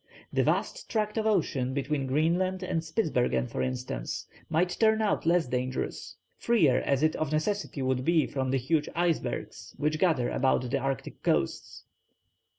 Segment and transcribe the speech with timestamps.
[0.33, 5.45] The vast tract of ocean between Greenland and Spitsbergen, for instance, might turn out less
[5.45, 10.71] dangerous, freer as it of necessity would be from the huge icebergs which gather about
[10.71, 11.83] the Arctic coasts.